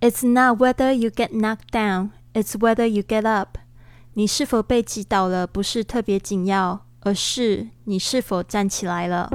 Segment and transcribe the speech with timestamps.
[0.00, 3.58] It's not whether you get knocked down, it's whether you get up。
[4.14, 9.28] 你是否被击倒了，不是特别紧要，而是你是否站起来了。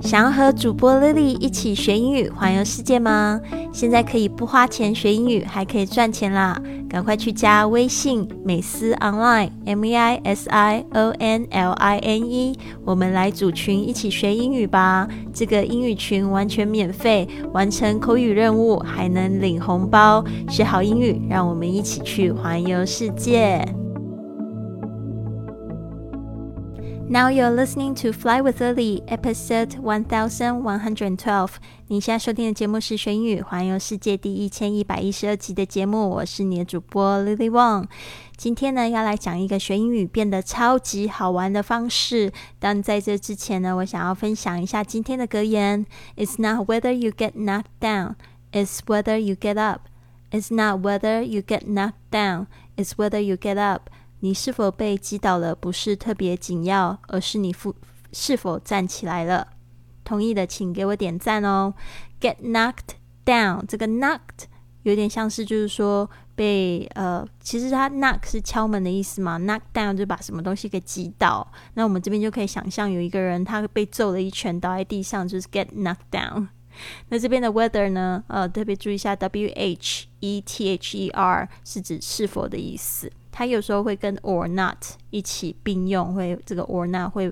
[0.00, 3.40] 想要和主播 Lily 一起学英语环游世界吗？
[3.72, 6.56] 现在可以不花钱学英语，还可以赚钱啦！
[6.96, 15.06] 赶快去加微信美思 Online M E I S I O N L I N E，我们来组群一起学英语吧！
[15.30, 20.24] 这个英语群完全免费，完成口语任务还能领红包。
[20.48, 23.62] 学好英语，让我们一起去环游世界
[27.09, 31.51] ！Now you're listening to Fly with Lily, episode one thousand one hundred twelve。
[31.87, 37.87] 你现在收听的节目是学英语环游世界第一千一百一十二集的节目，我是你的主播 Lily Wong。
[38.37, 42.31] 今天呢，要来讲一个学英语变得超级好玩的方式。
[42.59, 48.15] 但在这之前呢，我想要分享一下今天的格言：It's not whether you get knocked down,
[48.51, 49.81] it's whether you get up.
[50.31, 52.45] It's not whether you get knocked down,
[52.77, 53.89] it's whether you get up.
[54.20, 57.74] 你是否被击倒了，不是特别紧要，而是你是
[58.12, 59.48] 是否站起来了。
[60.04, 61.74] 同意的，请给我点赞哦。
[62.20, 64.46] Get knocked down，这个 knocked
[64.84, 71.46] 有点像是就是说被呃，其实它 knock 是敲门的意思嘛，knock down 就把什么东西给击倒。
[71.74, 76.48] 那我们这边就可以想象有一个人他被揍了一拳倒在地上，就是 get knocked down。
[77.08, 78.22] 那这边的 weather 呢？
[78.28, 83.10] 呃，特别注意一下，w h e t h e r 是指是否的意思。
[83.30, 84.78] 它有时候会跟 or not
[85.10, 87.30] 一起并用，会这个 or not 会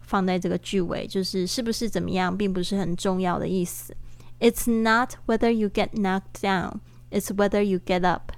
[0.00, 3.94] 放在这个句尾，就是是不是怎么样，并不是很重要的意思。
[4.40, 8.32] It's not whether you get knocked down, it's whether you get up.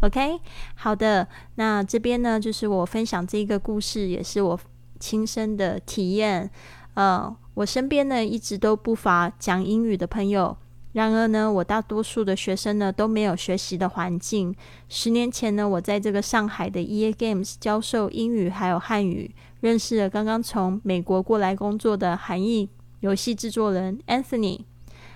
[0.00, 0.40] OK，
[0.74, 4.60] 好的，那这边呢，就是我分享这个故事，也是我
[5.00, 6.50] 亲身的体验。
[6.94, 10.54] 呃，我身边呢一直都不乏讲英语的朋友。
[10.92, 14.54] 然而呢，我大多数的学生呢都没有学习的环境。
[14.90, 22.68] 十年前呢，我在这个上海的 EA Games 教授英语还有汉语，认识了刚刚从美国过来工作的韩裔
[23.00, 24.60] 游戏制作人 Anthony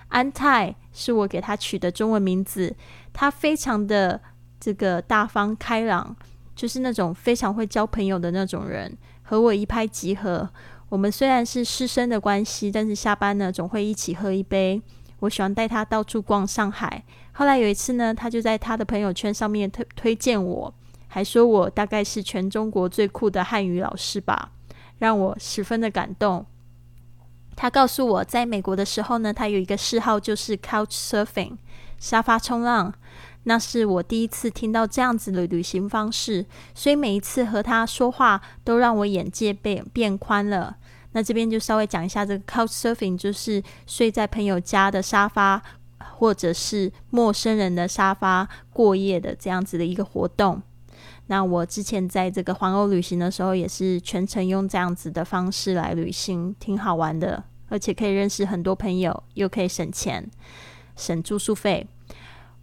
[0.07, 2.75] 安泰，是我给他取的中文名字。
[3.13, 4.19] 他非常的
[4.59, 6.15] 这个大方开朗，
[6.55, 10.49] 就是那种非常会交朋友的那种人，和我一拍即合。
[10.91, 14.81] 我们虽然是师生的关系，但是下班呢总会一起喝一杯。
[15.19, 17.01] 我喜欢带他到处逛上海。
[17.31, 20.73] 后来有一次呢，他就在他的朋友圈上面推推荐我，
[21.07, 24.51] 还说我大概是全中国最酷的汉语老师吧，
[24.97, 26.45] 让我十分的感动。
[27.55, 31.55] 他告诉我，在美国的时候呢，他有一个嗜好就是 couch surfing
[31.99, 32.93] 沙发冲浪。
[33.43, 40.77] 那是我第一次听到这样子的旅行方式，所以每一次和他说话，都让我眼界变变宽了。
[41.13, 45.61] 那这边就稍微讲一下这个 couch surfing，就是睡在朋友家的沙发，
[45.97, 50.61] 或者是陌生人的沙发过夜的这样子的一个活动。
[51.27, 60.29] 那我之前在这个环欧旅行的时候，也是全程用这样子的方式来旅行，挺好玩的，而且可以认识很多朋友，又可以省钱，
[60.95, 61.87] 省住宿费。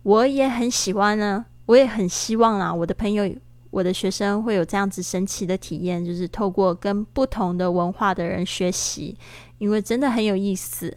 [0.02, 3.30] 我也很喜欢呢，我也很希望啦，我的朋友。
[3.70, 9.16] 我的学生会有这样子神奇的体验，就是透过跟不同的文化的人学习，
[9.58, 10.96] 因为真的很有意思。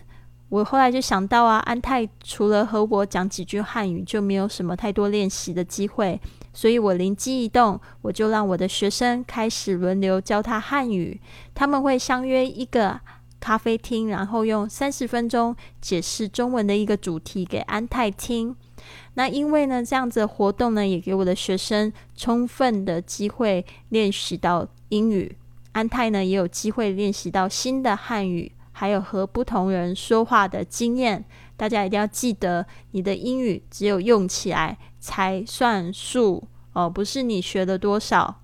[0.50, 6.20] 我后来就想到啊，安泰除了和我讲几句汉语，就没有什么太多练习的机会，
[6.54, 11.22] 所以我灵机一动，我就让我的学生开始轮流教他汉语。
[11.54, 13.00] 他们会相约一个
[13.42, 18.56] 咖啡厅，然后用三十分钟解释中文的一个主题给安泰听。
[19.16, 25.36] 那因为呢，这样子活动呢，也给我的学生充分的机会练习到英语。
[25.74, 31.26] 安泰呢，也有机会练习到新的汉语，还有和不同人说话的经验。
[31.58, 38.42] 大家一定要记得，你的英语只有用起来才算数哦，不是你学了多少，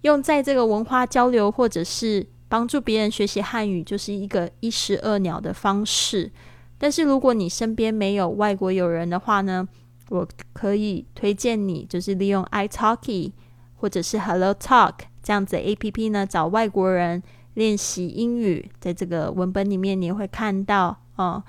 [0.00, 6.28] 用在这个文化交流或者是帮助别人学习汉语，就是一个一石二鸟的方式。
[6.76, 9.66] 但是如果你身边没有外国友人的话呢，
[10.08, 13.30] 我可以推荐你，就是利用 iTalki
[13.76, 17.22] 或者是 Hello Talk 这样子 A P P 呢，找外国人
[17.54, 18.68] 练习英语。
[18.80, 21.40] 在这个文本里面你会看到哦，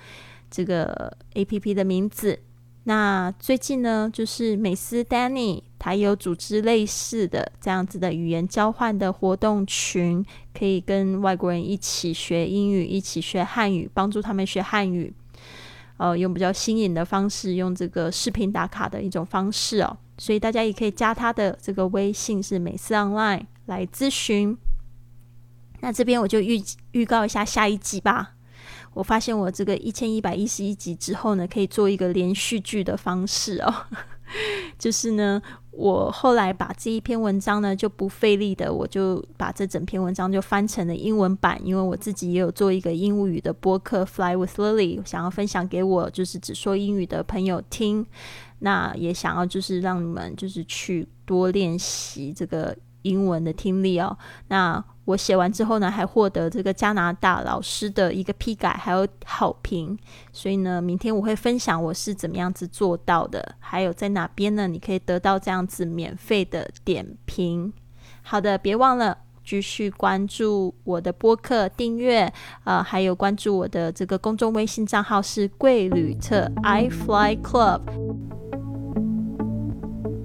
[0.51, 2.37] 这个 A P P 的名字。
[2.83, 10.23] 那最近呢，就是美斯 Danny 他有组织类似的这样子的语言交换的活动群，
[10.53, 15.11] 可以跟外国人一起学英语，一起学汉语，帮助他们学汉语。
[15.97, 24.55] 呃，用比较新颖的方式，用这个视频打卡的一种方式哦，所以大家也可以加他的这个微信是美思 online 来咨询。
[25.79, 28.35] 那这边我就预预告一下下一集吧。
[28.93, 33.73] 我发现我这个一千一百一十一集之后呢，可以做一个连续剧的方式哦。
[34.81, 35.39] 就是呢，
[35.69, 48.03] 我后来把这一篇文章呢就不费力的，我就把这整篇文章就翻成了英文版，因为我自己也有做一个英语的播客《Fly with Lily》，想要分享给我就是只说英语的朋友听。
[48.57, 54.17] 那也想要就是让你们就是去多练习这个英文的听力哦。
[54.47, 59.97] 那我写完之后呢，还获得这个加拿大老师的一个批改，还有好评。
[60.31, 64.67] 所以呢，明天我会分享我是怎么样子做到的，还有在哪边呢？
[64.67, 67.73] 你可以得到这样子免费的点评。
[68.21, 72.31] 好的，别忘了继续关注我的播客，订阅
[72.63, 77.81] 呃，还有关注我的这个公众微信账号是贵旅特 i fly club。